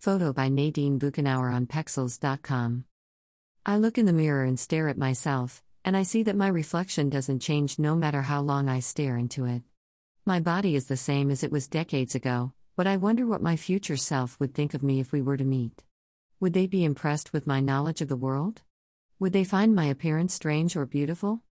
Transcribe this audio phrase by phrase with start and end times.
[0.00, 2.86] Photo by Nadine Buchenauer on Pexels.com.
[3.66, 7.10] I look in the mirror and stare at myself, and I see that my reflection
[7.10, 9.60] doesn't change no matter how long I stare into it.
[10.24, 13.56] My body is the same as it was decades ago, but I wonder what my
[13.56, 15.84] future self would think of me if we were to meet.
[16.40, 18.62] Would they be impressed with my knowledge of the world?
[19.18, 21.42] Would they find my appearance strange or beautiful?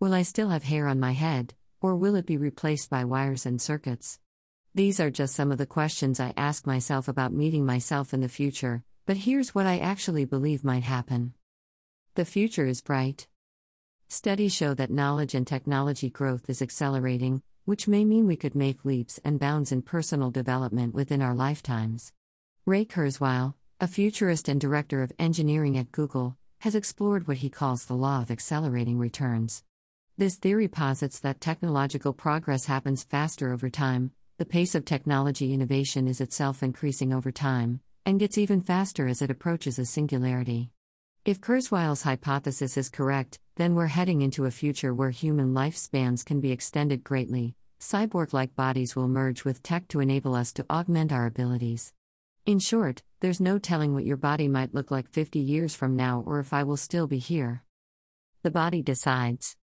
[0.00, 3.46] Will I still have hair on my head, or will it be replaced by wires
[3.46, 4.18] and circuits?
[4.74, 8.28] These are just some of the questions I ask myself about meeting myself in the
[8.28, 11.34] future, but here's what I actually believe might happen.
[12.14, 13.26] The future is bright.
[14.08, 18.86] Studies show that knowledge and technology growth is accelerating, which may mean we could make
[18.86, 22.14] leaps and bounds in personal development within our lifetimes.
[22.64, 27.84] Ray Kurzweil, a futurist and director of engineering at Google, has explored what he calls
[27.84, 29.64] the law of accelerating returns.
[30.16, 36.08] This theory posits that technological progress happens faster over time, the pace of technology innovation
[36.08, 40.68] is itself increasing over time, and gets even faster as it approaches a singularity.
[41.24, 46.40] If Kurzweil's hypothesis is correct, then we're heading into a future where human lifespans can
[46.40, 47.54] be extended greatly.
[47.78, 51.92] Cyborg like bodies will merge with tech to enable us to augment our abilities.
[52.44, 56.24] In short, there's no telling what your body might look like 50 years from now
[56.26, 57.62] or if I will still be here.
[58.42, 59.56] The body decides.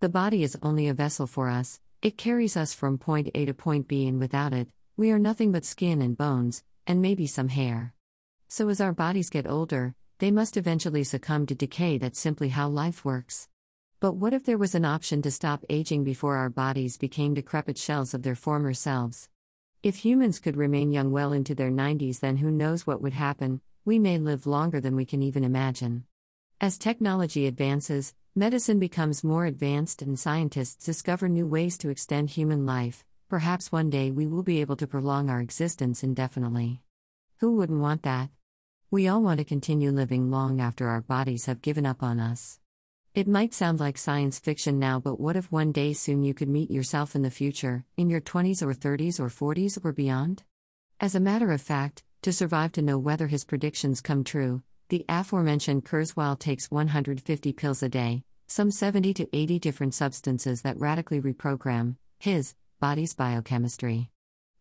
[0.00, 3.54] The body is only a vessel for us, it carries us from point A to
[3.54, 7.48] point B, and without it, we are nothing but skin and bones, and maybe some
[7.48, 7.92] hair.
[8.46, 11.98] So, as our bodies get older, they must eventually succumb to decay.
[11.98, 13.48] That's simply how life works.
[13.98, 17.76] But what if there was an option to stop aging before our bodies became decrepit
[17.76, 19.28] shells of their former selves?
[19.82, 23.60] If humans could remain young well into their 90s, then who knows what would happen,
[23.84, 26.04] we may live longer than we can even imagine.
[26.60, 32.64] As technology advances, Medicine becomes more advanced and scientists discover new ways to extend human
[32.64, 33.04] life.
[33.28, 36.80] Perhaps one day we will be able to prolong our existence indefinitely.
[37.38, 38.30] Who wouldn't want that?
[38.92, 42.60] We all want to continue living long after our bodies have given up on us.
[43.12, 46.48] It might sound like science fiction now, but what if one day soon you could
[46.48, 50.44] meet yourself in the future, in your 20s or 30s or 40s or beyond?
[51.00, 55.04] As a matter of fact, to survive to know whether his predictions come true, the
[55.08, 61.20] aforementioned Kurzweil takes 150 pills a day, some 70 to 80 different substances that radically
[61.20, 64.10] reprogram his body's biochemistry.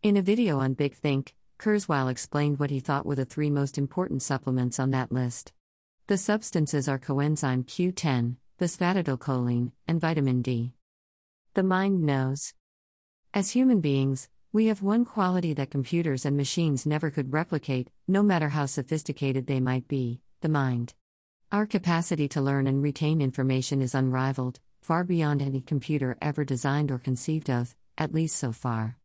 [0.03, 3.77] In a video on Big Think, Kurzweil explained what he thought were the three most
[3.77, 5.53] important supplements on that list.
[6.07, 10.73] The substances are coenzyme Q10, phosphatidylcholine, and vitamin D.
[11.53, 12.53] The mind knows.
[13.33, 18.21] As human beings, we have one quality that computers and machines never could replicate, no
[18.21, 20.93] matter how sophisticated they might be the mind.
[21.49, 26.91] Our capacity to learn and retain information is unrivaled, far beyond any computer ever designed
[26.91, 28.97] or conceived of, at least so far.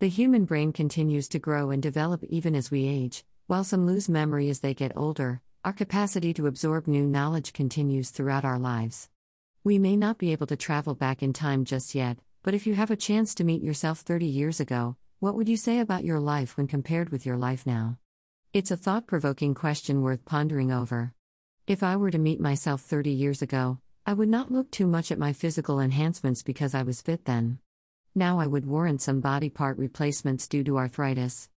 [0.00, 4.08] The human brain continues to grow and develop even as we age, while some lose
[4.08, 9.08] memory as they get older, our capacity to absorb new knowledge continues throughout our lives.
[9.62, 12.74] We may not be able to travel back in time just yet, but if you
[12.74, 16.18] have a chance to meet yourself 30 years ago, what would you say about your
[16.18, 17.98] life when compared with your life now?
[18.52, 21.14] It's a thought provoking question worth pondering over.
[21.66, 25.10] If I were to meet myself 30 years ago, I would not look too much
[25.10, 27.58] at my physical enhancements because I was fit then.
[28.14, 31.48] Now I would warrant some body part replacements due to arthritis.